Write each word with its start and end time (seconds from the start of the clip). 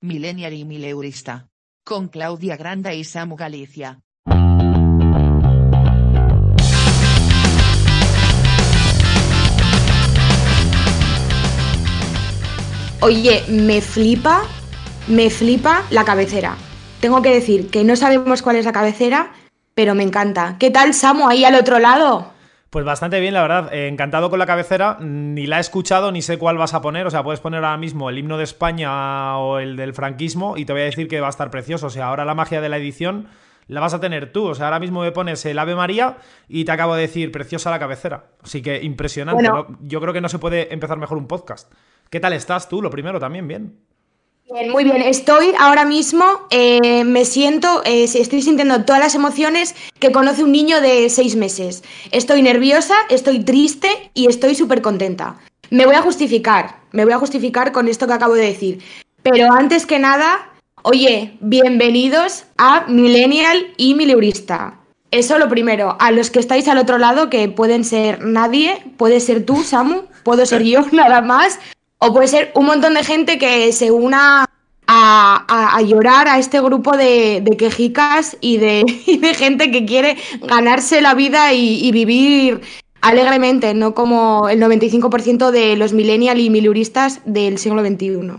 Millennial 0.00 0.52
y 0.52 0.64
Mileurista. 0.64 1.48
Con 1.84 2.06
Claudia 2.06 2.56
Granda 2.56 2.94
y 2.94 3.02
Samu 3.02 3.34
Galicia. 3.34 3.98
Oye, 13.00 13.42
me 13.48 13.80
flipa, 13.80 14.42
me 15.08 15.30
flipa 15.30 15.84
la 15.90 16.04
cabecera. 16.04 16.56
Tengo 17.00 17.20
que 17.20 17.34
decir 17.34 17.68
que 17.68 17.82
no 17.82 17.96
sabemos 17.96 18.42
cuál 18.42 18.56
es 18.56 18.66
la 18.66 18.72
cabecera, 18.72 19.32
pero 19.74 19.96
me 19.96 20.04
encanta. 20.04 20.56
¿Qué 20.60 20.70
tal, 20.70 20.94
Samu, 20.94 21.28
ahí 21.28 21.44
al 21.44 21.56
otro 21.56 21.80
lado? 21.80 22.37
Pues 22.70 22.84
bastante 22.84 23.18
bien, 23.20 23.32
la 23.32 23.42
verdad. 23.42 23.72
Eh, 23.72 23.88
encantado 23.88 24.28
con 24.28 24.38
la 24.38 24.46
cabecera. 24.46 24.98
Ni 25.00 25.46
la 25.46 25.56
he 25.56 25.60
escuchado, 25.60 26.12
ni 26.12 26.20
sé 26.20 26.38
cuál 26.38 26.58
vas 26.58 26.74
a 26.74 26.82
poner. 26.82 27.06
O 27.06 27.10
sea, 27.10 27.22
puedes 27.22 27.40
poner 27.40 27.64
ahora 27.64 27.78
mismo 27.78 28.10
el 28.10 28.18
himno 28.18 28.36
de 28.36 28.44
España 28.44 29.38
o 29.38 29.58
el 29.58 29.76
del 29.76 29.94
franquismo 29.94 30.56
y 30.56 30.64
te 30.64 30.72
voy 30.72 30.82
a 30.82 30.86
decir 30.86 31.08
que 31.08 31.20
va 31.20 31.28
a 31.28 31.30
estar 31.30 31.50
precioso. 31.50 31.86
O 31.86 31.90
sea, 31.90 32.08
ahora 32.08 32.24
la 32.24 32.34
magia 32.34 32.60
de 32.60 32.68
la 32.68 32.76
edición 32.76 33.28
la 33.68 33.80
vas 33.80 33.94
a 33.94 34.00
tener 34.00 34.32
tú. 34.32 34.46
O 34.46 34.54
sea, 34.54 34.66
ahora 34.66 34.80
mismo 34.80 35.00
me 35.00 35.12
pones 35.12 35.44
el 35.46 35.58
Ave 35.58 35.74
María 35.74 36.18
y 36.46 36.66
te 36.66 36.72
acabo 36.72 36.94
de 36.94 37.02
decir 37.02 37.32
preciosa 37.32 37.70
la 37.70 37.78
cabecera. 37.78 38.26
Así 38.42 38.60
que 38.60 38.82
impresionante. 38.82 39.48
Yo 39.80 40.00
creo 40.00 40.12
que 40.12 40.20
no 40.20 40.28
se 40.28 40.38
puede 40.38 40.72
empezar 40.72 40.98
mejor 40.98 41.16
un 41.16 41.26
podcast. 41.26 41.72
¿Qué 42.10 42.20
tal 42.20 42.34
estás 42.34 42.68
tú? 42.68 42.82
Lo 42.82 42.90
primero 42.90 43.18
también, 43.18 43.48
bien. 43.48 43.78
Bien, 44.50 44.70
muy 44.70 44.82
bien. 44.82 45.02
Estoy 45.02 45.52
ahora 45.58 45.84
mismo, 45.84 46.24
eh, 46.48 47.04
me 47.04 47.26
siento, 47.26 47.82
eh, 47.84 48.04
estoy 48.04 48.40
sintiendo 48.40 48.82
todas 48.84 49.02
las 49.02 49.14
emociones 49.14 49.74
que 49.98 50.10
conoce 50.10 50.42
un 50.42 50.52
niño 50.52 50.80
de 50.80 51.10
seis 51.10 51.36
meses. 51.36 51.84
Estoy 52.12 52.40
nerviosa, 52.40 52.94
estoy 53.10 53.40
triste 53.40 53.88
y 54.14 54.26
estoy 54.26 54.54
súper 54.54 54.80
contenta. 54.80 55.36
Me 55.68 55.84
voy 55.84 55.96
a 55.96 56.02
justificar, 56.02 56.76
me 56.92 57.04
voy 57.04 57.12
a 57.12 57.18
justificar 57.18 57.72
con 57.72 57.88
esto 57.88 58.06
que 58.06 58.14
acabo 58.14 58.34
de 58.34 58.46
decir. 58.46 58.82
Pero 59.22 59.52
antes 59.52 59.84
que 59.84 59.98
nada, 59.98 60.50
oye, 60.82 61.36
bienvenidos 61.40 62.46
a 62.56 62.86
Millennial 62.86 63.74
y 63.76 63.94
Mileurista. 63.94 64.78
Eso 65.10 65.38
lo 65.38 65.48
primero. 65.50 65.96
A 66.00 66.10
los 66.10 66.30
que 66.30 66.38
estáis 66.38 66.68
al 66.68 66.78
otro 66.78 66.96
lado, 66.96 67.28
que 67.28 67.48
pueden 67.50 67.84
ser 67.84 68.24
nadie, 68.24 68.82
puede 68.96 69.20
ser 69.20 69.44
tú, 69.44 69.62
Samu, 69.62 70.04
puedo 70.22 70.46
ser 70.46 70.62
yo, 70.62 70.86
nada 70.92 71.20
más. 71.20 71.58
O 71.98 72.12
puede 72.12 72.28
ser 72.28 72.52
un 72.54 72.66
montón 72.66 72.94
de 72.94 73.02
gente 73.02 73.38
que 73.38 73.72
se 73.72 73.90
una 73.90 74.46
a, 74.86 75.80
llorar 75.84 76.28
a 76.28 76.38
este 76.38 76.60
grupo 76.60 76.96
de, 76.96 77.44
quejicas 77.58 78.36
y 78.40 78.56
de, 78.58 78.84
de, 79.20 79.34
gente 79.34 79.70
que 79.70 79.84
quiere 79.84 80.16
ganarse 80.42 81.00
la 81.00 81.14
vida 81.14 81.52
y, 81.52 81.90
vivir 81.92 82.60
alegremente, 83.00 83.74
no 83.74 83.94
como 83.94 84.48
el 84.48 84.60
95% 84.60 85.50
de 85.50 85.76
los 85.76 85.92
millennial 85.92 86.40
y 86.40 86.50
miluristas 86.50 87.20
del 87.24 87.58
siglo 87.58 87.84
XXI. 87.84 88.32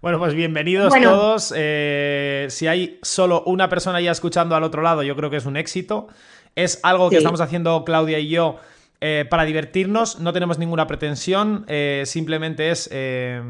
Bueno, 0.00 0.18
pues 0.18 0.34
bienvenidos 0.34 0.94
todos. 1.02 1.52
Eh, 1.56 2.46
si 2.50 2.68
hay 2.68 2.98
solo 3.02 3.42
una 3.46 3.68
persona 3.68 4.00
ya 4.00 4.12
escuchando 4.12 4.54
al 4.54 4.62
otro 4.62 4.82
lado, 4.82 5.02
yo 5.02 5.16
creo 5.16 5.30
que 5.30 5.38
es 5.38 5.46
un 5.46 5.56
éxito. 5.56 6.08
Es 6.54 6.78
algo 6.82 7.10
que 7.10 7.16
estamos 7.16 7.40
haciendo 7.40 7.84
Claudia 7.84 8.18
y 8.18 8.28
yo 8.28 8.56
eh, 9.00 9.26
para 9.30 9.44
divertirnos, 9.44 10.18
no 10.18 10.32
tenemos 10.32 10.58
ninguna 10.58 10.88
pretensión, 10.88 11.64
eh, 11.68 12.02
simplemente 12.04 12.70
es 12.70 12.88
eh, 12.92 13.40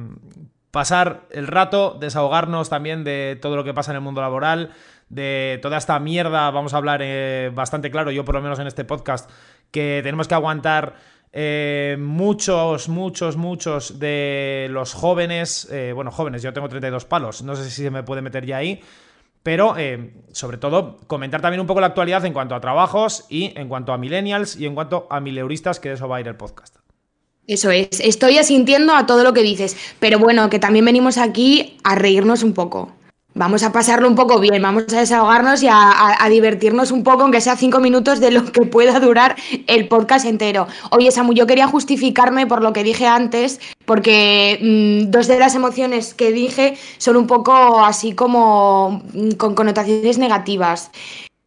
pasar 0.70 1.22
el 1.30 1.46
rato, 1.46 1.96
desahogarnos 1.98 2.68
también 2.68 3.02
de 3.02 3.38
todo 3.41 3.56
lo 3.56 3.64
que 3.64 3.72
pasa 3.72 3.92
en 3.92 3.96
el 3.96 4.02
mundo 4.02 4.20
laboral, 4.20 4.72
de 5.08 5.58
toda 5.62 5.78
esta 5.78 5.98
mierda, 6.00 6.50
vamos 6.50 6.74
a 6.74 6.76
hablar 6.76 7.02
bastante 7.52 7.91
claro, 7.91 8.10
yo 8.10 8.26
por 8.26 8.34
lo 8.34 8.42
menos 8.42 8.58
en 8.58 8.66
este 8.66 8.84
podcast, 8.84 9.30
que 9.70 10.00
tenemos 10.02 10.28
que 10.28 10.34
aguantar 10.34 10.96
muchos, 11.98 12.91
muchos, 12.91 13.36
muchos 13.38 13.98
de 13.98 14.66
los 14.70 14.92
jóvenes, 14.92 15.66
bueno, 15.94 16.10
jóvenes, 16.10 16.42
yo 16.42 16.52
tengo 16.52 16.69
32 16.69 17.06
palos, 17.06 17.42
no 17.42 17.56
sé 17.56 17.70
si 17.70 17.82
se 17.84 17.91
me 17.91 18.02
puede 18.02 18.20
meter 18.20 18.44
ya 18.44 18.58
ahí, 18.58 18.82
pero 19.48 19.78
eh, 19.78 20.12
sobre 20.30 20.58
todo 20.58 20.98
comentar 21.06 21.41
también 21.41 21.62
un 21.62 21.66
poco 21.66 21.80
la 21.80 21.86
actualidad 21.86 22.22
en 22.27 22.34
cuanto 22.34 22.54
a 22.54 22.60
trabajos 22.60 23.24
y 23.30 23.58
en 23.58 23.70
cuanto 23.70 23.94
a 23.94 23.96
millennials 23.96 24.56
y 24.56 24.66
en 24.66 24.74
cuanto 24.74 25.06
a 25.09 25.20
mileuristas, 25.20 25.81
que 25.81 25.88
de 25.88 25.94
eso 25.94 26.06
va 26.06 26.19
a 26.19 26.20
ir 26.20 26.28
el 26.28 26.36
podcast. 26.36 26.76
Eso 27.47 27.70
es, 27.70 27.88
estoy 28.00 28.36
asintiendo 28.36 28.94
a 28.94 29.06
todo 29.06 29.25
lo 29.25 29.32
que 29.32 29.41
dices, 29.41 29.75
pero 30.00 30.19
bueno, 30.19 30.50
que 30.50 30.59
también 30.59 30.84
venimos 30.84 31.16
aquí 31.16 31.78
a 31.82 31.94
reírnos 31.94 32.42
un 32.42 32.53
poco 32.53 32.92
vamos 33.38 33.62
a 33.62 33.72
pasarlo 33.72 34.09
un 34.09 34.16
poco 34.16 34.41
bien, 34.41 34.60
vamos 34.60 34.93
a 34.93 34.99
desahogarnos 34.99 35.62
y 35.62 35.69
a, 35.71 36.19
divertirnos 36.28 36.91
un 36.91 37.04
poco, 37.04 37.22
aunque 37.22 37.41
sea 37.41 37.56
cinco 37.56 37.78
minutos 37.78 38.21
de 38.21 38.32
lo 38.32 38.44
que 38.44 38.62
pueda 38.62 38.99
durar 39.00 39.37
el 39.66 39.88
podcast 39.88 40.26
entero. 40.26 40.66
Oye, 40.91 41.10
Samu, 41.10 41.32
yo 41.32 41.47
quería 41.47 41.69
justificarme 41.69 42.47
por 42.47 42.62
lo 42.62 42.72
que 42.72 42.82
dije 42.82 43.06
antes, 43.06 43.60
porque 43.87 44.59
mm, 44.60 45.10
dos 45.10 45.28
de 45.28 45.38
las 45.38 45.54
emociones 45.54 46.15
que 46.15 46.32
dije 46.32 46.77
son 46.98 47.16
un 47.16 47.27
poco 47.27 47.84
así 47.84 48.12
como 48.12 49.03
mm, 49.15 49.31
con 49.32 49.54
connotaciones 49.54 50.19
negativas. 50.19 50.91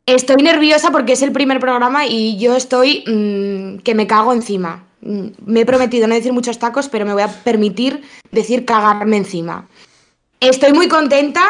Estoy 0.05 0.41
nerviosa 0.41 0.91
porque 0.91 1.13
es 1.13 1.21
el 1.21 1.31
primer 1.31 1.59
programa 1.59 2.07
y 2.07 2.37
yo 2.37 2.55
estoy 2.55 3.03
mm, 3.05 3.79
que 3.79 3.95
me 3.95 4.07
cago 4.07 4.33
encima. 4.33 4.85
Me 5.01 5.61
he 5.61 5.65
prometido 5.65 6.07
no 6.07 6.15
decir 6.15 6.31
muchos 6.31 6.57
tacos, 6.57 6.87
pero 6.87 7.05
me 7.05 7.13
voy 7.13 7.23
a 7.23 7.27
permitir 7.27 8.01
decir 8.31 8.65
cagarme 8.65 9.17
encima. 9.17 9.67
Estoy 10.39 10.73
muy 10.73 10.87
contenta 10.87 11.41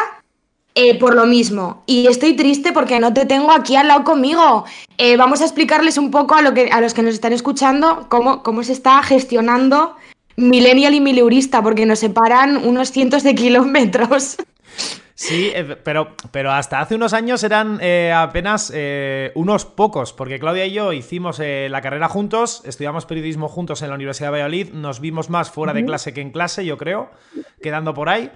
eh, 0.74 0.98
por 0.98 1.14
lo 1.14 1.26
mismo. 1.26 1.82
Y 1.86 2.06
estoy 2.06 2.34
triste 2.34 2.72
porque 2.72 2.98
no 2.98 3.12
te 3.12 3.26
tengo 3.26 3.52
aquí 3.52 3.76
al 3.76 3.88
lado 3.88 4.04
conmigo. 4.04 4.64
Eh, 4.96 5.18
vamos 5.18 5.42
a 5.42 5.44
explicarles 5.44 5.98
un 5.98 6.10
poco 6.10 6.34
a, 6.34 6.40
lo 6.40 6.54
que, 6.54 6.70
a 6.70 6.80
los 6.80 6.94
que 6.94 7.02
nos 7.02 7.12
están 7.12 7.34
escuchando 7.34 8.06
cómo, 8.08 8.42
cómo 8.42 8.62
se 8.62 8.72
está 8.72 9.02
gestionando 9.02 9.96
Millennial 10.36 10.94
y 10.94 11.00
Mileurista, 11.00 11.62
porque 11.62 11.84
nos 11.84 11.98
separan 11.98 12.56
unos 12.56 12.90
cientos 12.90 13.22
de 13.22 13.34
kilómetros. 13.34 14.36
Sí, 15.14 15.52
eh, 15.54 15.76
pero, 15.84 16.16
pero 16.30 16.52
hasta 16.52 16.80
hace 16.80 16.94
unos 16.94 17.12
años 17.12 17.44
eran 17.44 17.78
apenas 18.14 18.72
unos 19.34 19.66
pocos, 19.66 20.14
porque 20.14 20.40
Claudia 20.40 20.64
y 20.64 20.72
yo 20.72 20.94
hicimos 20.94 21.38
la 21.38 21.80
carrera 21.82 22.08
juntos, 22.08 22.62
estudiamos 22.64 23.04
periodismo 23.04 23.48
juntos 23.48 23.82
en 23.82 23.90
la 23.90 23.94
Universidad 23.94 24.28
de 24.28 24.32
Valladolid, 24.32 24.72
nos 24.72 25.00
vimos 25.00 25.28
más 25.28 25.50
fuera 25.50 25.74
de 25.74 25.84
clase 25.84 26.14
que 26.14 26.22
en 26.22 26.30
clase, 26.30 26.64
yo 26.64 26.78
creo, 26.78 27.10
quedando 27.60 27.92
por 27.92 28.08
ahí. 28.08 28.32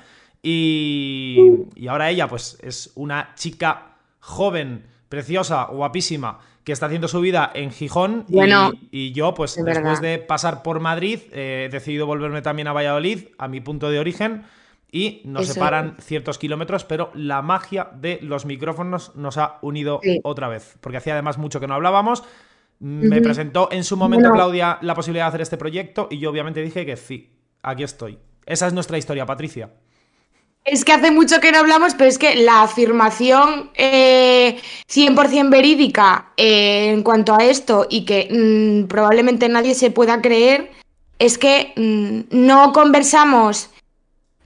Y, 0.48 1.88
ahora 1.88 2.08
ella, 2.08 2.28
pues, 2.28 2.56
es 2.62 2.92
una 2.94 3.34
chica 3.34 3.96
joven, 4.20 4.84
preciosa, 5.08 5.64
guapísima, 5.64 6.38
que 6.62 6.70
está 6.70 6.86
haciendo 6.86 7.08
su 7.08 7.20
vida 7.20 7.50
en 7.52 7.72
Gijón. 7.72 8.26
y, 8.92 9.10
yo, 9.10 9.34
pues, 9.34 9.56
después 9.56 10.00
de 10.00 10.18
pasar 10.18 10.62
por 10.62 10.78
Madrid, 10.78 11.18
eh, 11.32 11.64
he 11.66 11.68
decidido 11.68 12.06
volverme 12.06 12.42
también 12.42 12.68
a 12.68 12.72
Valladolid, 12.72 13.24
a 13.38 13.48
mi 13.48 13.60
punto 13.60 13.90
de 13.90 13.98
origen. 13.98 14.44
Y 14.92 15.20
nos 15.24 15.48
separan 15.48 15.96
ciertos 15.98 16.38
kilómetros, 16.38 16.84
pero 16.84 17.10
la 17.14 17.42
magia 17.42 17.90
de 17.96 18.20
los 18.22 18.46
micrófonos 18.46 19.16
nos 19.16 19.38
ha 19.38 19.58
unido 19.62 20.00
otra 20.22 20.46
vez. 20.46 20.78
Porque 20.80 20.98
hacía 20.98 21.14
además 21.14 21.38
mucho 21.38 21.58
que 21.58 21.66
no 21.66 21.74
hablábamos. 21.74 22.22
Me 22.78 23.20
presentó 23.20 23.68
en 23.72 23.82
su 23.82 23.96
momento 23.96 24.30
Claudia 24.32 24.78
la 24.80 24.94
posibilidad 24.94 25.24
de 25.24 25.28
hacer 25.30 25.40
este 25.40 25.56
proyecto 25.56 26.06
y 26.08 26.18
yo 26.18 26.30
obviamente 26.30 26.62
dije 26.62 26.86
que 26.86 26.96
sí, 26.96 27.32
aquí 27.62 27.82
estoy. 27.82 28.18
Esa 28.46 28.68
es 28.68 28.72
nuestra 28.72 28.96
historia, 28.96 29.26
Patricia. 29.26 29.70
Es 30.66 30.84
que 30.84 30.92
hace 30.92 31.12
mucho 31.12 31.38
que 31.38 31.52
no 31.52 31.58
hablamos, 31.58 31.94
pero 31.94 32.10
es 32.10 32.18
que 32.18 32.34
la 32.34 32.62
afirmación 32.62 33.70
100% 33.76 33.76
eh, 33.76 35.44
verídica 35.48 36.32
eh, 36.36 36.90
en 36.90 37.04
cuanto 37.04 37.38
a 37.38 37.44
esto 37.44 37.86
y 37.88 38.04
que 38.04 38.28
mm, 38.28 38.88
probablemente 38.88 39.48
nadie 39.48 39.76
se 39.76 39.92
pueda 39.92 40.20
creer 40.20 40.72
es 41.20 41.38
que 41.38 41.72
mm, 41.76 42.36
no 42.36 42.72
conversamos 42.72 43.70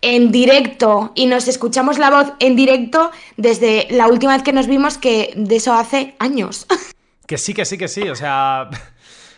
en 0.03 0.31
directo 0.31 1.13
y 1.15 1.25
nos 1.25 1.49
escuchamos 1.49 1.99
la 1.99 2.11
voz 2.11 2.35
en 2.39 2.55
directo 2.55 3.11
desde 3.39 3.87
la 3.89 4.07
última 4.07 4.35
vez 4.35 4.43
que 4.43 4.53
nos 4.53 4.67
vimos, 4.67 4.99
que 4.99 5.33
de 5.37 5.57
eso 5.57 5.73
hace 5.73 6.15
años. 6.19 6.67
Que 7.27 7.39
sí, 7.39 7.55
que 7.55 7.65
sí, 7.65 7.79
que 7.79 7.87
sí, 7.87 8.09
o 8.09 8.17
sea... 8.17 8.69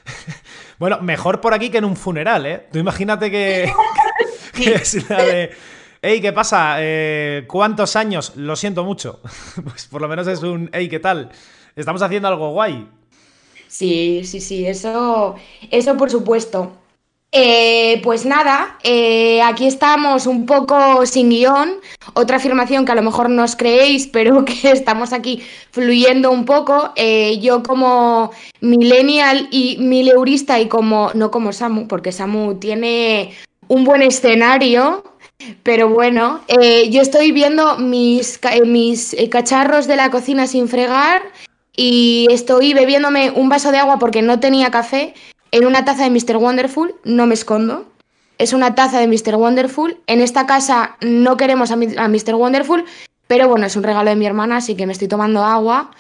bueno, 0.79 1.03
mejor 1.03 1.43
por 1.43 1.53
aquí 1.53 1.69
que 1.69 1.77
en 1.77 1.85
un 1.85 1.95
funeral, 1.95 2.47
¿eh? 2.47 2.67
Tú 2.73 2.79
imagínate 2.79 3.31
que... 3.31 3.71
que 4.55 4.77
es 4.77 5.11
la 5.11 5.23
de 5.23 5.51
Hey, 6.05 6.21
¿qué 6.21 6.33
pasa? 6.33 6.79
Eh, 6.81 7.45
¿Cuántos 7.47 7.95
años? 7.95 8.33
Lo 8.35 8.57
siento 8.57 8.83
mucho. 8.83 9.21
pues 9.63 9.87
por 9.87 10.03
lo 10.03 10.09
menos 10.09 10.27
es 10.27 10.43
un, 10.43 10.69
hey, 10.73 10.89
¿qué 10.89 10.99
tal? 10.99 11.31
Estamos 11.77 12.03
haciendo 12.03 12.27
algo 12.27 12.51
guay. 12.51 12.89
Sí, 13.69 14.23
sí, 14.25 14.41
sí, 14.41 14.67
eso, 14.67 15.37
eso 15.71 15.97
por 15.97 16.11
supuesto. 16.11 16.73
Eh, 17.31 18.01
pues 18.03 18.27
nada, 18.27 18.79
eh, 18.83 19.43
aquí 19.43 19.69
estamos 19.69 20.27
un 20.27 20.45
poco 20.45 21.07
sin 21.07 21.31
guion. 21.31 21.75
Otra 22.15 22.39
afirmación 22.39 22.85
que 22.85 22.91
a 22.91 22.97
lo 22.97 23.03
mejor 23.03 23.31
no 23.31 23.45
os 23.45 23.55
creéis, 23.55 24.09
pero 24.09 24.45
que 24.45 24.73
estamos 24.73 25.13
aquí 25.13 25.41
fluyendo 25.71 26.33
un 26.33 26.45
poco. 26.45 26.93
yo 27.41 27.63
como 27.63 28.33
millennial 28.61 29.47
y 29.53 29.77
mileurista 29.79 30.59
y 30.59 30.67
como, 30.67 31.13
no 31.15 31.31
como 31.31 31.53
Samu, 31.53 31.87
porque 31.87 32.11
Samu 32.11 32.57
tiene 32.57 33.33
un 33.69 33.85
buen 33.85 34.03
escenario 34.03 35.12
pero 35.63 35.89
bueno, 35.89 36.41
eh, 36.49 36.91
yo 36.91 37.01
estoy 37.03 37.33
viendo 37.33 37.79
mis, 37.79 38.39
eh, 38.51 38.65
mis 38.65 39.15
eh, 39.15 39.29
cacharros 39.29 39.87
de 39.87 39.97
la 39.97 40.11
cocina 40.11 40.47
sin 40.47 40.69
fregar 40.69 41.23
y 41.77 42.27
estoy 42.31 42.75
bebiéndome 42.75 43.31
un 43.31 43.49
vaso 43.49 43.73
de 43.73 43.79
agua 43.79 43.99
porque 43.99 44.23
no 44.23 44.41
tenía 44.41 44.71
café 44.71 45.15
en 45.51 45.67
una 45.67 45.85
taza 45.85 46.05
de 46.05 46.11
Mr. 46.11 46.37
Wonderful, 46.37 46.95
no 47.05 47.27
me 47.27 47.35
escondo. 47.35 47.87
es 48.39 48.53
una 48.53 48.75
taza 48.75 48.99
de 48.99 49.07
Mr. 49.07 49.37
Wonderful. 49.37 49.99
En 50.07 50.21
esta 50.21 50.47
casa 50.47 50.97
no 51.01 51.37
queremos 51.37 51.71
a, 51.71 51.75
a 51.75 52.09
Mr. 52.09 52.35
Wonderful, 52.35 52.85
pero 53.27 53.49
bueno, 53.49 53.67
es 53.67 53.77
un 53.77 53.83
regalo 53.83 54.11
de 54.11 54.17
mi 54.17 54.27
hermana, 54.27 54.57
así 54.57 54.75
que 54.75 54.87
me 54.87 54.93
estoy 54.93 55.09
tomando 55.09 55.45
agua 55.45 55.91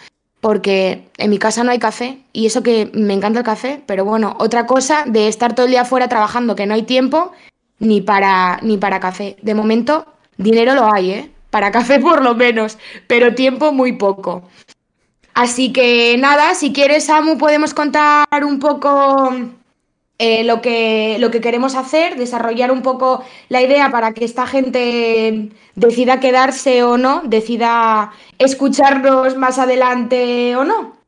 porque 0.42 1.08
en 1.18 1.30
mi 1.30 1.38
casa 1.38 1.62
no 1.62 1.70
hay 1.70 1.78
café 1.78 2.18
y 2.32 2.46
eso 2.46 2.64
que 2.64 2.90
me 2.94 3.14
encanta 3.14 3.38
el 3.38 3.44
café, 3.44 3.80
pero 3.86 4.04
bueno, 4.04 4.34
otra 4.40 4.66
cosa 4.66 5.04
de 5.06 5.28
estar 5.28 5.54
todo 5.54 5.66
el 5.66 5.72
día 5.72 5.84
fuera 5.84 6.08
trabajando 6.08 6.56
que 6.56 6.66
no 6.66 6.74
hay 6.74 6.82
tiempo 6.82 7.30
ni 7.82 8.00
para 8.00 8.58
ni 8.62 8.78
para 8.78 9.00
café. 9.00 9.36
De 9.42 9.54
momento 9.54 10.06
dinero 10.36 10.74
lo 10.74 10.92
hay, 10.92 11.10
¿eh? 11.10 11.30
Para 11.50 11.70
café 11.70 11.98
por 12.00 12.22
lo 12.22 12.34
menos, 12.34 12.78
pero 13.06 13.34
tiempo 13.34 13.72
muy 13.72 13.92
poco. 13.92 14.44
Así 15.34 15.72
que 15.72 16.16
nada, 16.18 16.54
si 16.54 16.72
quieres 16.72 17.06
Samu 17.06 17.38
podemos 17.38 17.74
contar 17.74 18.44
un 18.44 18.58
poco 18.58 19.32
eh, 20.18 20.44
lo, 20.44 20.60
que, 20.60 21.16
lo 21.18 21.30
que 21.30 21.40
queremos 21.40 21.74
hacer, 21.74 22.16
desarrollar 22.16 22.70
un 22.70 22.82
poco 22.82 23.24
la 23.48 23.62
idea 23.62 23.90
para 23.90 24.12
que 24.12 24.24
esta 24.24 24.46
gente 24.46 25.50
decida 25.74 26.20
quedarse 26.20 26.84
o 26.84 26.98
no, 26.98 27.22
decida 27.24 28.12
escucharnos 28.38 29.36
más 29.36 29.58
adelante 29.58 30.54
o 30.56 30.64
no. 30.64 31.01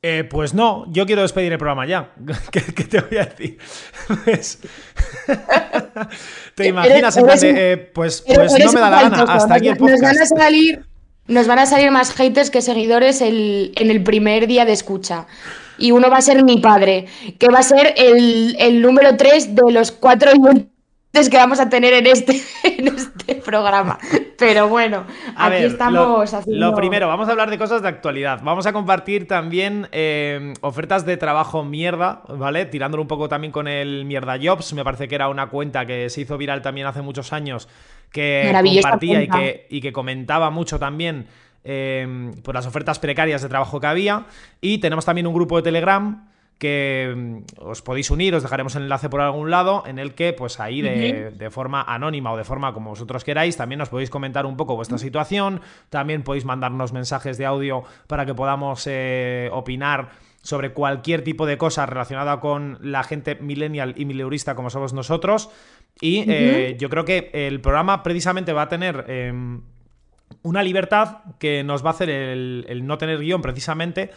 Eh, 0.00 0.24
pues 0.24 0.54
no, 0.54 0.84
yo 0.92 1.06
quiero 1.06 1.22
despedir 1.22 1.52
el 1.52 1.58
programa 1.58 1.86
ya. 1.86 2.12
¿Qué, 2.52 2.60
te 2.60 3.00
voy 3.00 3.18
a 3.18 3.24
decir? 3.24 3.58
Pues, 4.24 4.58
¿Te 6.54 6.68
imaginas? 6.68 7.16
Eh, 7.42 7.90
pues, 7.94 8.24
pues 8.26 8.52
no 8.64 8.72
me 8.72 8.80
da 8.80 8.90
la 8.90 9.02
gana. 9.02 9.22
Hasta 9.24 9.54
aquí 9.54 9.68
el 9.68 9.76
podcast. 9.76 10.02
Nos 10.02 10.12
van 10.12 10.22
a 10.22 10.26
salir, 10.26 10.86
nos 11.26 11.46
van 11.46 11.58
a 11.58 11.66
salir 11.66 11.90
más 11.90 12.12
haters 12.12 12.50
que 12.50 12.62
seguidores 12.62 13.20
en 13.20 13.72
el 13.76 14.02
primer 14.02 14.46
día 14.46 14.64
de 14.64 14.72
escucha 14.72 15.26
y 15.78 15.92
uno 15.92 16.10
va 16.10 16.18
a 16.18 16.22
ser 16.22 16.42
mi 16.42 16.58
padre, 16.58 17.06
que 17.38 17.48
va 17.48 17.60
a 17.60 17.62
ser 17.62 17.94
el, 17.96 18.82
número 18.82 19.16
3 19.16 19.54
de 19.54 19.72
los 19.72 19.92
cuatro 19.92 20.32
que 21.12 21.36
vamos 21.36 21.58
a 21.58 21.68
tener 21.68 21.94
en 21.94 22.06
este, 22.06 22.40
en 22.64 22.88
este 22.88 23.36
programa. 23.36 23.98
Pero 24.38 24.68
bueno, 24.68 25.04
aquí 25.36 25.64
estamos 25.64 25.92
lo, 26.32 26.38
haciendo... 26.38 26.70
Lo 26.70 26.74
primero, 26.74 27.08
vamos 27.08 27.28
a 27.28 27.32
hablar 27.32 27.50
de 27.50 27.58
cosas 27.58 27.82
de 27.82 27.88
actualidad. 27.88 28.40
Vamos 28.42 28.66
a 28.66 28.72
compartir 28.72 29.26
también 29.26 29.88
eh, 29.90 30.54
ofertas 30.60 31.04
de 31.04 31.16
trabajo 31.16 31.64
mierda, 31.64 32.22
¿vale? 32.28 32.66
Tirándolo 32.66 33.02
un 33.02 33.08
poco 33.08 33.28
también 33.28 33.52
con 33.52 33.66
el 33.66 34.04
Mierda 34.04 34.38
Jobs. 34.40 34.72
Me 34.74 34.84
parece 34.84 35.08
que 35.08 35.14
era 35.14 35.28
una 35.28 35.48
cuenta 35.48 35.86
que 35.86 36.08
se 36.08 36.20
hizo 36.20 36.38
viral 36.38 36.62
también 36.62 36.86
hace 36.86 37.02
muchos 37.02 37.32
años, 37.32 37.68
que 38.12 38.50
compartía 38.52 39.22
y 39.22 39.28
que, 39.28 39.66
y 39.70 39.80
que 39.80 39.92
comentaba 39.92 40.50
mucho 40.50 40.78
también 40.78 41.26
Em, 41.70 42.32
por 42.42 42.54
las 42.54 42.64
ofertas 42.66 42.98
precarias 42.98 43.42
de 43.42 43.48
trabajo 43.50 43.78
que 43.78 43.86
había. 43.86 44.24
Y 44.60 44.78
tenemos 44.78 45.04
también 45.04 45.26
un 45.26 45.34
grupo 45.34 45.56
de 45.56 45.62
Telegram 45.62 46.26
que 46.58 47.10
em, 47.10 47.44
os 47.58 47.82
podéis 47.82 48.10
unir, 48.10 48.34
os 48.34 48.42
dejaremos 48.42 48.74
el 48.76 48.82
enlace 48.82 49.08
por 49.08 49.20
algún 49.20 49.50
lado, 49.50 49.84
en 49.86 49.98
el 49.98 50.14
que, 50.14 50.32
pues 50.32 50.60
ahí 50.60 50.82
de, 50.82 51.50
forma 51.50 51.82
anónima 51.82 52.32
o 52.32 52.36
de 52.36 52.44
forma 52.44 52.74
como 52.74 52.90
vosotros 52.90 53.24
queráis, 53.24 53.56
también 53.56 53.80
os 53.80 53.88
podéis 53.88 54.10
comentar 54.10 54.46
un 54.46 54.56
poco 54.56 54.76
vuestra 54.76 54.98
situación, 54.98 55.60
también 55.88 56.22
podéis 56.22 56.44
mandarnos 56.44 56.92
mensajes 56.92 57.38
de 57.38 57.46
audio 57.46 57.84
para 58.06 58.26
que 58.26 58.34
podamos 58.34 58.86
eh, 58.86 59.48
opinar 59.52 60.10
sobre 60.42 60.72
cualquier 60.72 61.22
tipo 61.22 61.46
de 61.46 61.58
cosa 61.58 61.86
relacionada 61.86 62.40
con 62.40 62.78
la 62.80 63.02
gente 63.02 63.34
millennial 63.36 63.94
y 63.96 64.04
mileurista 64.04 64.54
como 64.54 64.70
somos 64.70 64.92
nosotros. 64.92 65.50
Y 66.00 66.24
eh, 66.28 66.76
yo 66.78 66.88
creo 66.90 67.04
que 67.04 67.30
el 67.32 67.60
programa 67.60 68.02
precisamente 68.02 68.52
va 68.52 68.62
a 68.62 68.68
tener 68.68 69.04
em, 69.08 69.62
una 70.42 70.62
libertad 70.62 71.18
que 71.38 71.64
nos 71.64 71.84
va 71.84 71.90
a 71.90 71.92
hacer 71.92 72.08
el, 72.10 72.82
no 72.84 72.98
tener 72.98 73.18
guion 73.18 73.42
precisamente, 73.42 74.10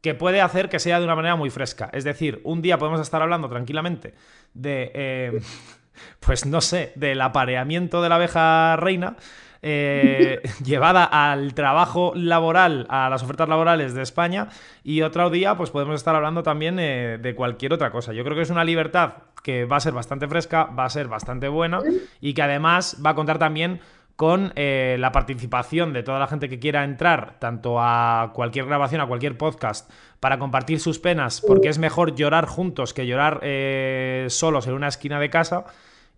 que 0.00 0.14
puede 0.14 0.40
hacer 0.40 0.68
que 0.68 0.78
sea 0.78 0.98
de 0.98 1.04
una 1.04 1.16
manera 1.16 1.36
muy 1.36 1.50
fresca. 1.50 1.90
Es 1.92 2.04
decir, 2.04 2.40
un 2.44 2.62
día 2.62 2.78
podemos 2.78 3.00
estar 3.00 3.22
hablando 3.22 3.48
tranquilamente 3.48 4.14
de, 4.54 4.90
eh, 4.94 5.40
pues 6.20 6.46
no 6.46 6.60
sé, 6.60 6.92
del 6.96 7.20
apareamiento 7.20 8.02
de 8.02 8.08
la 8.08 8.16
abeja 8.16 8.76
reina. 8.76 9.16
Eh, 9.62 10.42
llevada 10.64 11.04
al 11.04 11.54
trabajo 11.54 12.12
laboral, 12.14 12.86
a 12.88 13.08
las 13.10 13.22
ofertas 13.22 13.48
laborales 13.48 13.94
de 13.94 14.02
España, 14.02 14.48
y 14.84 15.02
otro 15.02 15.28
día, 15.30 15.56
pues 15.56 15.70
podemos 15.70 15.96
estar 15.96 16.14
hablando 16.14 16.42
también 16.42 16.78
eh, 16.78 17.18
de 17.20 17.34
cualquier 17.34 17.72
otra 17.72 17.90
cosa. 17.90 18.12
Yo 18.12 18.22
creo 18.22 18.36
que 18.36 18.42
es 18.42 18.50
una 18.50 18.64
libertad 18.64 19.14
que 19.42 19.64
va 19.64 19.76
a 19.76 19.80
ser 19.80 19.92
bastante 19.92 20.28
fresca, 20.28 20.64
va 20.64 20.84
a 20.84 20.90
ser 20.90 21.08
bastante 21.08 21.48
buena, 21.48 21.80
y 22.20 22.34
que 22.34 22.42
además 22.42 23.00
va 23.04 23.10
a 23.10 23.14
contar 23.14 23.38
también 23.38 23.80
con 24.16 24.52
eh, 24.56 24.96
la 24.98 25.12
participación 25.12 25.92
de 25.92 26.02
toda 26.02 26.18
la 26.18 26.26
gente 26.26 26.48
que 26.48 26.58
quiera 26.58 26.84
entrar, 26.84 27.38
tanto 27.38 27.76
a 27.78 28.32
cualquier 28.34 28.64
grabación, 28.64 29.02
a 29.02 29.06
cualquier 29.06 29.36
podcast, 29.36 29.90
para 30.20 30.38
compartir 30.38 30.80
sus 30.80 30.98
penas, 30.98 31.42
porque 31.46 31.68
es 31.68 31.78
mejor 31.78 32.14
llorar 32.14 32.46
juntos 32.46 32.94
que 32.94 33.06
llorar 33.06 33.40
eh, 33.42 34.26
solos 34.30 34.66
en 34.66 34.72
una 34.72 34.88
esquina 34.88 35.20
de 35.20 35.28
casa. 35.28 35.66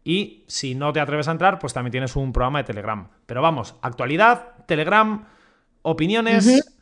Y 0.04 0.44
si 0.46 0.76
no 0.76 0.92
te 0.92 1.00
atreves 1.00 1.26
a 1.26 1.32
entrar, 1.32 1.58
pues 1.58 1.74
también 1.74 1.90
tienes 1.90 2.14
un 2.14 2.32
programa 2.32 2.60
de 2.60 2.64
Telegram. 2.64 3.08
Pero 3.26 3.42
vamos, 3.42 3.74
actualidad, 3.82 4.54
Telegram, 4.66 5.26
opiniones 5.82 6.77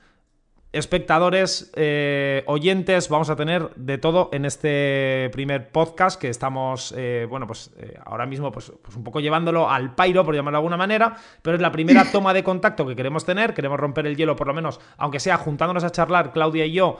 espectadores, 0.76 1.72
eh, 1.74 2.42
oyentes, 2.46 3.08
vamos 3.08 3.30
a 3.30 3.36
tener 3.36 3.70
de 3.76 3.98
todo 3.98 4.28
en 4.32 4.44
este 4.44 5.30
primer 5.32 5.70
podcast 5.70 6.20
que 6.20 6.28
estamos, 6.28 6.94
eh, 6.96 7.26
bueno, 7.28 7.46
pues 7.46 7.70
eh, 7.78 7.98
ahora 8.04 8.26
mismo 8.26 8.52
pues, 8.52 8.72
pues, 8.82 8.96
un 8.96 9.02
poco 9.02 9.20
llevándolo 9.20 9.70
al 9.70 9.94
pairo, 9.94 10.24
por 10.24 10.34
llamarlo 10.34 10.56
de 10.56 10.60
alguna 10.60 10.76
manera, 10.76 11.16
pero 11.42 11.56
es 11.56 11.62
la 11.62 11.72
primera 11.72 12.04
toma 12.12 12.34
de 12.34 12.44
contacto 12.44 12.86
que 12.86 12.94
queremos 12.94 13.24
tener, 13.24 13.54
queremos 13.54 13.80
romper 13.80 14.06
el 14.06 14.16
hielo 14.16 14.36
por 14.36 14.46
lo 14.46 14.54
menos, 14.54 14.80
aunque 14.98 15.18
sea 15.18 15.38
juntándonos 15.38 15.84
a 15.84 15.90
charlar 15.90 16.32
Claudia 16.32 16.66
y 16.66 16.72
yo 16.72 16.98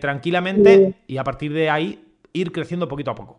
tranquilamente 0.00 0.94
y 1.06 1.16
a 1.16 1.24
partir 1.24 1.52
de 1.52 1.70
ahí 1.70 2.04
ir 2.32 2.52
creciendo 2.52 2.88
poquito 2.88 3.10
a 3.10 3.14
poco. 3.14 3.38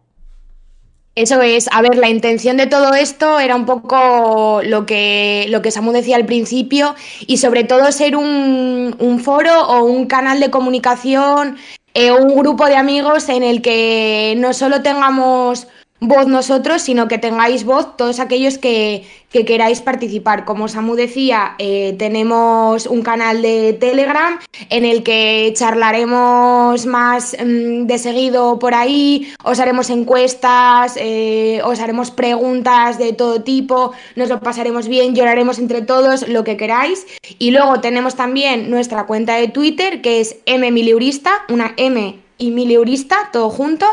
Eso 1.15 1.41
es, 1.41 1.69
a 1.71 1.81
ver, 1.81 1.95
la 1.95 2.09
intención 2.09 2.57
de 2.57 2.67
todo 2.67 2.93
esto 2.93 3.39
era 3.39 3.55
un 3.55 3.65
poco 3.65 4.59
lo 4.65 4.85
que, 4.85 5.45
lo 5.47 5.61
que 5.61 5.71
Samu 5.71 5.93
decía 5.93 6.17
al 6.17 6.25
principio 6.25 6.93
y 7.25 7.37
sobre 7.37 7.63
todo 7.63 7.89
ser 7.93 8.17
un, 8.17 8.93
un 8.99 9.19
foro 9.21 9.61
o 9.65 9.85
un 9.85 10.07
canal 10.07 10.41
de 10.41 10.49
comunicación, 10.51 11.55
eh, 11.93 12.11
un 12.11 12.35
grupo 12.35 12.65
de 12.65 12.75
amigos 12.75 13.29
en 13.29 13.43
el 13.43 13.61
que 13.61 14.35
no 14.37 14.53
solo 14.53 14.81
tengamos 14.81 15.67
voz 16.01 16.27
nosotros, 16.27 16.81
sino 16.81 17.07
que 17.07 17.17
tengáis 17.17 17.63
voz 17.63 17.95
todos 17.97 18.19
aquellos 18.19 18.57
que, 18.57 19.03
queráis 19.31 19.81
participar. 19.81 20.45
Como 20.45 20.69
Samu 20.69 20.95
decía, 20.95 21.55
eh, 21.57 21.93
tenemos 21.99 22.85
un 22.85 23.01
canal 23.01 23.41
de 23.41 23.73
Telegram 23.73 24.39
en 24.69 24.85
el 24.85 25.03
que 25.03 25.51
charlaremos 25.53 26.85
más 26.85 27.35
mm, 27.37 27.85
de 27.85 27.97
seguido 27.97 28.59
por 28.59 28.73
ahí, 28.73 29.33
os 29.43 29.59
haremos 29.59 29.89
encuestas, 29.89 30.97
eh, 30.97 31.59
os 31.65 31.81
haremos 31.81 32.11
preguntas 32.11 32.97
de 32.97 33.11
todo 33.11 33.41
tipo, 33.43 33.91
nos 34.15 34.29
lo 34.29 34.39
pasaremos 34.39 34.87
bien, 34.87 35.15
lloraremos 35.15 35.59
entre 35.59 35.81
todos, 35.81 36.27
lo 36.29 36.45
que 36.45 36.55
queráis. 36.55 37.05
Y 37.37 37.51
luego 37.51 37.81
tenemos 37.81 38.15
también 38.15 38.69
nuestra 38.69 39.05
cuenta 39.05 39.35
de 39.35 39.49
Twitter, 39.49 40.01
que 40.01 40.21
es 40.21 40.37
mmiliurista, 40.47 41.43
una 41.49 41.73
M 41.75 42.24
y 42.37 42.51
miliurista, 42.51 43.29
todo 43.31 43.49
junto, 43.49 43.85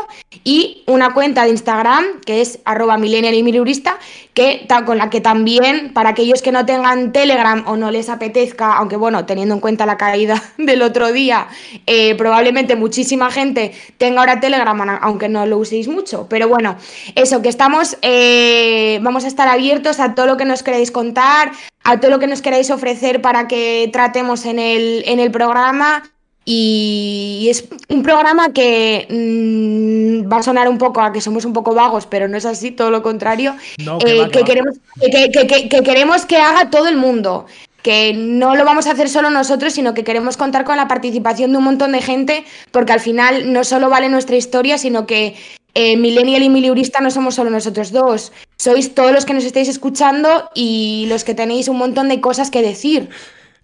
y 0.43 0.83
una 0.87 1.13
cuenta 1.13 1.43
de 1.43 1.49
Instagram 1.49 2.21
que 2.25 2.41
es 2.41 2.59
arroba 2.65 2.97
millennial 2.97 3.33
y 3.33 3.43
miliurista, 3.43 3.97
que, 4.33 4.67
con 4.85 4.97
la 4.97 5.09
que 5.09 5.21
también, 5.21 5.93
para 5.93 6.09
aquellos 6.09 6.41
que 6.41 6.51
no 6.51 6.65
tengan 6.65 7.11
Telegram 7.11 7.63
o 7.67 7.77
no 7.77 7.91
les 7.91 8.09
apetezca, 8.09 8.73
aunque 8.73 8.95
bueno, 8.95 9.25
teniendo 9.25 9.55
en 9.55 9.61
cuenta 9.61 9.85
la 9.85 9.97
caída 9.97 10.41
del 10.57 10.81
otro 10.81 11.11
día, 11.11 11.47
eh, 11.85 12.15
probablemente 12.15 12.75
muchísima 12.75 13.31
gente 13.31 13.73
tenga 13.97 14.21
ahora 14.21 14.39
Telegram, 14.39 14.99
aunque 15.01 15.29
no 15.29 15.45
lo 15.45 15.57
uséis 15.57 15.87
mucho, 15.87 16.27
pero 16.29 16.47
bueno, 16.47 16.75
eso, 17.15 17.41
que 17.41 17.49
estamos, 17.49 17.97
eh, 18.01 18.99
vamos 19.01 19.25
a 19.25 19.27
estar 19.27 19.47
abiertos 19.47 19.99
a 19.99 20.15
todo 20.15 20.25
lo 20.25 20.37
que 20.37 20.45
nos 20.45 20.63
queráis 20.63 20.91
contar, 20.91 21.51
a 21.83 21.99
todo 21.99 22.11
lo 22.11 22.19
que 22.19 22.27
nos 22.27 22.41
queráis 22.41 22.71
ofrecer 22.71 23.21
para 23.21 23.47
que 23.47 23.89
tratemos 23.91 24.45
en 24.45 24.59
el, 24.59 25.03
en 25.05 25.19
el 25.19 25.31
programa 25.31 26.03
y 26.45 27.47
es 27.49 27.65
un 27.87 28.03
programa 28.03 28.51
que 28.51 29.07
mm, 29.09 30.31
va 30.31 30.37
a 30.37 30.43
sonar 30.43 30.67
un 30.67 30.77
poco 30.77 31.01
a 31.01 31.13
que 31.13 31.21
somos 31.21 31.45
un 31.45 31.53
poco 31.53 31.73
vagos, 31.73 32.05
pero 32.05 32.27
no 32.27 32.37
es 32.37 32.45
así, 32.45 32.71
todo 32.71 32.91
lo 32.91 33.01
contrario. 33.01 33.55
que, 33.77 34.21
eh, 34.21 34.43
queremos, 34.45 34.75
que, 34.99 35.83
queremos 35.83 36.25
que 36.25 36.37
haga 36.37 36.69
todo 36.69 36.87
el 36.87 36.97
mundo. 36.97 37.45
Que 37.81 38.13
no 38.13 38.55
lo 38.55 38.63
vamos 38.63 38.87
a 38.87 38.91
hacer 38.91 39.09
solo 39.09 39.29
nosotros, 39.29 39.73
sino 39.73 39.93
que 39.93 40.05
queremos 40.05 40.37
contar 40.37 40.63
con 40.63 40.77
la 40.77 40.87
participación 40.87 41.51
de 41.51 41.57
un 41.57 41.65
montón 41.65 41.91
de 41.91 42.01
gente, 42.01 42.45
porque 42.71 42.93
al 42.93 43.01
final 43.01 43.51
no 43.51 43.65
solo 43.65 43.89
vale 43.89 44.07
nuestra 44.07 44.37
historia, 44.37 44.77
sino 44.77 45.05
que 45.05 45.35
eh, 45.75 45.97
Millennial 45.97 46.43
y 46.43 46.49
Miliurista 46.49 47.01
no 47.01 47.11
somos 47.11 47.35
solo 47.35 47.49
nosotros 47.49 47.91
dos. 47.91 48.31
Sois 48.57 48.93
todos 48.93 49.11
los 49.11 49.25
que 49.25 49.33
nos 49.33 49.43
estáis 49.43 49.67
escuchando 49.67 50.49
y 50.53 51.07
los 51.09 51.23
que 51.23 51.33
tenéis 51.33 51.67
un 51.67 51.77
montón 51.77 52.09
de 52.09 52.21
cosas 52.21 52.51
que 52.51 52.61
decir. 52.61 53.09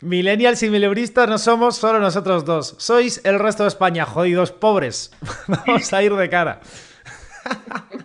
Millennials 0.01 0.63
y 0.63 0.69
mileuristas 0.69 1.27
no 1.27 1.37
somos 1.37 1.75
solo 1.75 1.99
nosotros 1.99 2.45
dos. 2.45 2.75
Sois 2.77 3.19
el 3.25 3.37
resto 3.37 3.63
de 3.63 3.69
España, 3.69 4.05
jodidos 4.05 4.51
pobres. 4.51 5.11
Vamos 5.47 5.91
a 5.91 6.01
ir 6.01 6.13
de 6.13 6.29
cara. 6.29 6.61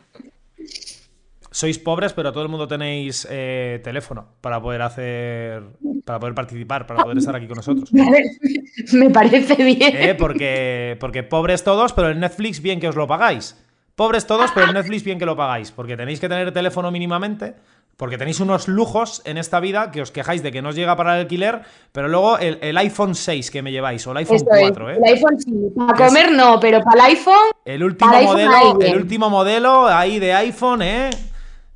Sois 1.54 1.78
pobres, 1.78 2.12
pero 2.12 2.32
todo 2.32 2.42
el 2.42 2.48
mundo 2.48 2.66
tenéis 2.66 3.28
eh, 3.30 3.80
teléfono 3.84 4.26
para 4.40 4.60
poder 4.60 4.82
hacer. 4.82 5.62
para 6.04 6.18
poder 6.18 6.34
participar, 6.34 6.84
para 6.84 7.04
poder 7.04 7.18
estar 7.18 7.36
aquí 7.36 7.46
con 7.46 7.54
nosotros. 7.54 7.92
Me 8.92 9.10
parece 9.10 9.54
bien. 9.62 9.94
Eh, 9.94 10.16
porque, 10.16 10.96
porque 10.98 11.22
pobres 11.22 11.62
todos, 11.62 11.92
pero 11.92 12.10
en 12.10 12.18
Netflix 12.18 12.60
bien 12.60 12.80
que 12.80 12.88
os 12.88 12.96
lo 12.96 13.06
pagáis. 13.06 13.56
Pobres 13.94 14.26
todos, 14.26 14.50
pero 14.52 14.66
el 14.66 14.74
Netflix 14.74 15.04
bien 15.04 15.20
que 15.20 15.26
lo 15.26 15.36
pagáis, 15.36 15.70
porque 15.70 15.96
tenéis 15.96 16.18
que 16.18 16.28
tener 16.28 16.52
teléfono 16.52 16.90
mínimamente, 16.90 17.54
porque 17.96 18.18
tenéis 18.18 18.40
unos 18.40 18.68
lujos 18.68 19.22
en 19.24 19.38
esta 19.38 19.60
vida 19.60 19.90
que 19.90 20.02
os 20.02 20.10
quejáis 20.10 20.42
de 20.42 20.52
que 20.52 20.62
no 20.62 20.70
os 20.70 20.76
llega 20.76 20.96
para 20.96 21.14
el 21.14 21.22
alquiler, 21.22 21.62
pero 21.92 22.08
luego 22.08 22.38
el, 22.38 22.76
iPhone 22.76 23.14
6 23.14 23.50
que 23.50 23.62
me 23.62 23.72
lleváis, 23.72 24.06
o 24.06 24.12
el 24.12 24.18
iPhone 24.18 24.42
4, 24.44 24.90
¿eh? 24.90 24.96
El 24.96 25.12
iPhone 25.14 25.38
6, 25.38 25.56
para 25.76 26.06
comer 26.06 26.32
no, 26.32 26.58
pero 26.60 26.80
para 26.80 27.06
el 27.06 27.16
iPhone... 27.16 27.52
El 27.64 27.84
último 27.84 28.22
modelo, 28.22 28.80
el 28.80 28.96
último 28.96 29.30
modelo 29.30 29.86
ahí 29.86 30.18
de 30.18 30.32
iPhone, 30.34 30.82
¿eh? 30.82 31.10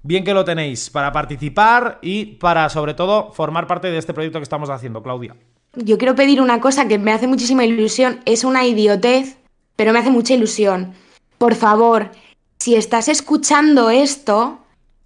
Bien 0.02 0.24
que 0.24 0.34
lo 0.34 0.44
tenéis 0.44 0.90
para 0.90 1.12
participar 1.12 1.98
y 2.02 2.24
para, 2.24 2.68
sobre 2.68 2.94
todo, 2.94 3.32
formar 3.32 3.66
parte 3.66 3.90
de 3.90 3.98
este 3.98 4.14
proyecto 4.14 4.38
que 4.38 4.44
estamos 4.44 4.70
haciendo, 4.70 5.02
Claudia. 5.02 5.36
Yo 5.74 5.98
quiero 5.98 6.14
pedir 6.14 6.40
una 6.40 6.60
cosa 6.60 6.88
que 6.88 6.98
me 6.98 7.12
hace 7.12 7.26
muchísima 7.26 7.64
ilusión, 7.64 8.20
es 8.24 8.44
una 8.44 8.64
idiotez, 8.64 9.38
pero 9.76 9.92
me 9.92 9.98
hace 9.98 10.10
mucha 10.10 10.34
ilusión 10.34 10.94
por 11.38 11.54
favor, 11.54 12.10
si 12.58 12.74
estás 12.74 13.08
escuchando 13.08 13.90
esto, 13.90 14.58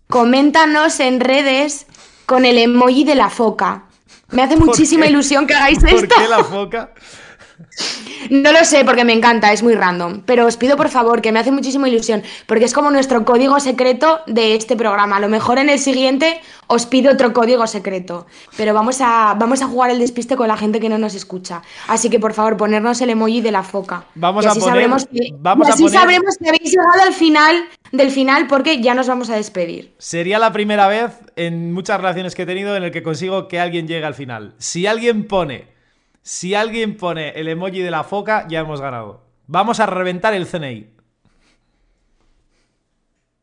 coméntanos 0.08 1.00
en 1.00 1.20
redes 1.20 1.86
con 2.26 2.44
el 2.44 2.58
emoji 2.58 3.04
de 3.04 3.14
la 3.14 3.30
foca. 3.30 3.84
Me 4.30 4.42
hace 4.42 4.56
muchísima 4.56 5.06
ilusión 5.06 5.46
que 5.46 5.54
hagáis 5.54 5.78
esto. 5.82 6.14
¿Por 6.14 6.22
qué 6.22 6.28
la 6.28 6.44
foca? 6.44 6.92
No 8.30 8.52
lo 8.52 8.64
sé 8.64 8.84
porque 8.84 9.04
me 9.04 9.12
encanta, 9.12 9.52
es 9.52 9.62
muy 9.62 9.74
random. 9.74 10.22
Pero 10.24 10.46
os 10.46 10.56
pido 10.56 10.76
por 10.76 10.88
favor 10.88 11.20
que 11.20 11.32
me 11.32 11.40
hace 11.40 11.50
muchísima 11.50 11.88
ilusión, 11.88 12.22
porque 12.46 12.64
es 12.64 12.72
como 12.72 12.90
nuestro 12.90 13.24
código 13.24 13.58
secreto 13.60 14.20
de 14.26 14.54
este 14.54 14.76
programa. 14.76 15.16
A 15.16 15.20
lo 15.20 15.28
mejor 15.28 15.58
en 15.58 15.68
el 15.68 15.78
siguiente 15.78 16.40
os 16.66 16.86
pido 16.86 17.12
otro 17.12 17.32
código 17.32 17.66
secreto. 17.66 18.26
Pero 18.56 18.74
vamos 18.74 19.00
a, 19.00 19.34
vamos 19.38 19.62
a 19.62 19.66
jugar 19.66 19.90
el 19.90 19.98
despiste 19.98 20.36
con 20.36 20.48
la 20.48 20.56
gente 20.56 20.80
que 20.80 20.88
no 20.88 20.98
nos 20.98 21.14
escucha. 21.14 21.62
Así 21.88 22.10
que 22.10 22.20
por 22.20 22.32
favor, 22.32 22.56
ponernos 22.56 23.00
el 23.00 23.10
emoji 23.10 23.40
de 23.40 23.52
la 23.52 23.62
foca. 23.62 24.04
Vamos 24.14 24.46
a 24.46 24.50
poner, 24.50 24.64
sabremos 24.64 25.06
que, 25.06 25.34
así 25.66 25.88
sabremos 25.88 26.36
que 26.38 26.48
habéis 26.48 26.70
llegado 26.70 27.02
al 27.02 27.12
final 27.12 27.68
del 27.92 28.10
final 28.10 28.46
porque 28.48 28.80
ya 28.80 28.94
nos 28.94 29.06
vamos 29.06 29.30
a 29.30 29.36
despedir. 29.36 29.94
Sería 29.98 30.38
la 30.38 30.52
primera 30.52 30.88
vez 30.88 31.12
en 31.36 31.72
muchas 31.72 31.98
relaciones 31.98 32.34
que 32.34 32.42
he 32.42 32.46
tenido 32.46 32.76
en 32.76 32.82
el 32.82 32.90
que 32.90 33.02
consigo 33.02 33.46
que 33.46 33.60
alguien 33.60 33.86
llegue 33.86 34.04
al 34.04 34.14
final. 34.14 34.54
Si 34.58 34.86
alguien 34.86 35.28
pone 35.28 35.72
si 36.22 36.54
alguien 36.54 36.96
pone 36.96 37.30
el 37.30 37.48
emoji 37.48 37.80
de 37.80 37.90
la 37.90 38.04
foca, 38.04 38.46
ya 38.48 38.60
hemos 38.60 38.80
ganado. 38.80 39.22
Vamos 39.48 39.80
a 39.80 39.86
reventar 39.86 40.34
el 40.34 40.46
CNI. 40.46 40.86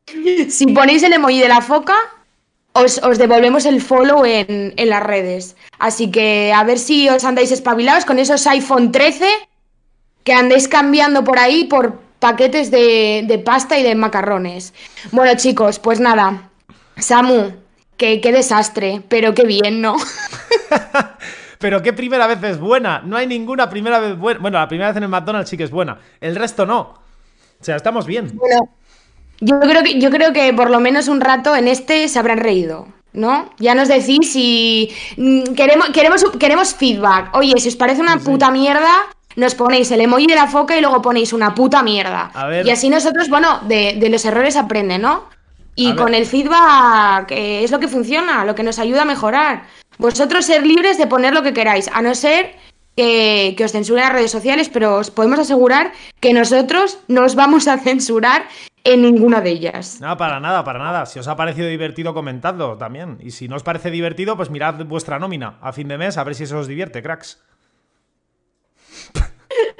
Si 0.49 0.65
ponéis 0.67 1.03
el 1.03 1.13
emoji 1.13 1.39
de 1.39 1.47
la 1.47 1.61
foca, 1.61 1.95
os, 2.73 2.99
devolvemos 3.17 3.65
el 3.65 3.81
follow 3.81 4.25
en, 4.25 4.73
las 4.89 5.03
redes. 5.03 5.55
Así 5.77 6.09
que 6.09 6.51
a 6.53 6.63
ver 6.63 6.79
si 6.79 7.09
os 7.09 7.23
andáis 7.25 7.51
espabilados 7.51 8.05
con 8.05 8.17
esos 8.17 8.47
iPhone 8.47 8.91
13 8.91 9.27
que 10.23 10.33
andéis 10.33 10.67
cambiando 10.67 11.23
por 11.23 11.37
ahí 11.37 11.65
por 11.65 11.99
paquetes 12.19 12.71
de, 12.71 13.23
de 13.27 13.39
pasta 13.39 13.77
y 13.79 13.83
de 13.83 13.95
macarrones. 13.95 14.73
Bueno, 15.11 15.33
chicos, 15.35 15.79
pues 15.79 15.99
nada. 15.99 16.49
Samu, 16.97 17.51
que, 17.97 18.21
qué 18.21 18.31
desastre, 18.31 19.01
pero 19.09 19.33
qué 19.33 19.43
bien, 19.43 19.81
¿no? 19.81 19.95
Pero 21.59 21.81
qué 21.81 21.91
primera 21.91 22.25
vez 22.25 22.41
es 22.43 22.57
buena. 22.57 23.01
No 23.05 23.17
hay 23.17 23.27
ninguna 23.27 23.69
primera 23.69 23.99
vez 23.99 24.17
buena. 24.17 24.39
Bueno, 24.39 24.57
la 24.57 24.67
primera 24.69 24.87
vez 24.87 24.97
en 24.97 25.03
el 25.03 25.09
McDonald's 25.09 25.49
sí 25.49 25.57
que 25.57 25.65
es 25.65 25.71
buena. 25.71 25.99
El 26.21 26.37
resto 26.37 26.65
no. 26.65 26.79
O 26.79 27.63
sea, 27.63 27.75
estamos 27.75 28.05
bien. 28.05 28.31
Bueno, 28.33 28.69
yo 29.41 29.59
creo 29.59 29.83
que, 29.83 29.99
yo 29.99 30.09
creo 30.09 30.31
que 30.31 30.53
por 30.53 30.69
lo 30.69 30.79
menos 30.79 31.09
un 31.09 31.19
rato 31.19 31.55
en 31.57 31.67
este 31.67 32.07
se 32.07 32.17
habrán 32.17 32.39
reído. 32.39 32.87
¿No? 33.11 33.49
Ya 33.57 33.75
nos 33.75 33.87
decís 33.89 34.31
si 34.31 34.89
mm, 35.17 35.53
queremos, 35.55 35.89
queremos, 35.89 36.23
queremos 36.39 36.75
feedback. 36.75 37.35
Oye, 37.35 37.59
si 37.59 37.67
os 37.67 37.75
parece 37.75 38.01
una 38.01 38.17
puta 38.19 38.51
mierda, 38.51 39.07
nos 39.35 39.55
ponéis 39.55 39.91
el 39.91 40.01
emoji 40.01 40.27
de 40.27 40.35
la 40.35 40.47
foca 40.47 40.77
y 40.77 40.81
luego 40.81 41.01
ponéis 41.01 41.33
una 41.33 41.53
puta 41.55 41.83
mierda. 41.83 42.31
Y 42.63 42.69
así 42.69 42.89
nosotros, 42.89 43.29
bueno, 43.29 43.59
de, 43.67 43.95
de 43.99 44.09
los 44.09 44.25
errores 44.25 44.55
aprende, 44.55 44.97
¿no? 44.97 45.25
Y 45.75 45.95
con 45.95 46.13
el 46.13 46.25
feedback 46.25 47.31
es 47.31 47.71
lo 47.71 47.79
que 47.79 47.87
funciona, 47.87 48.43
lo 48.43 48.53
que 48.53 48.63
nos 48.63 48.79
ayuda 48.79 49.03
a 49.03 49.05
mejorar. 49.05 49.63
Vosotros 49.97 50.45
ser 50.45 50.65
libres 50.65 50.97
de 50.97 51.07
poner 51.07 51.33
lo 51.33 51.41
que 51.41 51.53
queráis, 51.53 51.89
a 51.93 52.01
no 52.01 52.15
ser 52.15 52.55
que, 52.95 53.63
os 53.63 53.71
censuren 53.71 54.03
las 54.03 54.13
redes 54.13 54.31
sociales, 54.31 54.69
pero 54.69 54.97
os 54.97 55.11
podemos 55.11 55.39
asegurar 55.39 55.93
que 56.19 56.33
nosotros 56.33 56.99
no 57.07 57.23
os 57.23 57.35
vamos 57.35 57.67
a 57.67 57.77
censurar 57.77 58.43
en 58.83 59.01
ninguna 59.01 59.41
de 59.41 59.51
ellas. 59.51 59.99
No, 60.01 60.17
para 60.17 60.39
nada, 60.39 60.63
para 60.63 60.79
nada. 60.79 61.05
Si 61.05 61.19
os 61.19 61.27
ha 61.27 61.35
parecido 61.35 61.67
divertido, 61.67 62.13
comentadlo 62.13 62.77
también. 62.77 63.17
Y 63.21 63.31
si 63.31 63.47
no 63.47 63.55
os 63.55 63.63
parece 63.63 63.91
divertido, 63.91 64.35
pues 64.35 64.49
mirad 64.49 64.83
vuestra 64.85 65.19
nómina 65.19 65.57
a 65.61 65.71
fin 65.71 65.87
de 65.87 65.97
mes 65.97 66.17
a 66.17 66.23
ver 66.23 66.35
si 66.35 66.43
eso 66.43 66.59
os 66.59 66.67
divierte, 66.67 67.01
cracks. 67.01 67.41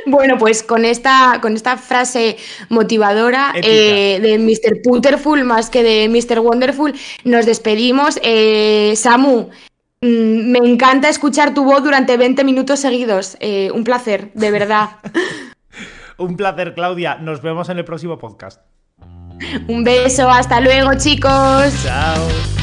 Bueno, 0.06 0.38
pues 0.38 0.64
con 0.64 0.86
esta, 0.86 1.40
con 1.42 1.56
esta 1.56 1.78
frase 1.78 2.38
motivadora 2.70 3.54
eh, 3.56 4.20
de 4.22 4.40
Mr. 4.40 4.82
Putterful 4.84 5.44
más 5.44 5.70
que 5.70 5.84
de 5.84 6.10
Mr. 6.10 6.40
Wonderful, 6.40 6.94
nos 7.24 7.46
despedimos. 7.46 8.20
Eh, 8.24 8.94
Samu, 8.96 9.50
mm, 10.02 10.52
me 10.52 10.60
encanta 10.60 11.10
escuchar 11.10 11.54
tu 11.54 11.64
voz 11.64 11.84
durante 11.84 12.18
20 12.18 12.44
minutos 12.44 12.80
seguidos. 12.80 13.38
Eh, 13.40 13.72
un 13.74 13.84
placer, 13.84 14.32
de 14.34 14.52
verdad. 14.52 14.90
un 16.18 16.36
placer, 16.36 16.74
Claudia. 16.74 17.16
Nos 17.16 17.42
vemos 17.42 17.70
en 17.70 17.78
el 17.78 17.86
próximo 17.86 18.18
podcast. 18.18 18.62
Un 19.68 19.84
beso, 19.84 20.30
hasta 20.30 20.60
luego, 20.60 20.94
chicos. 20.96 21.74
Chao. 21.84 22.59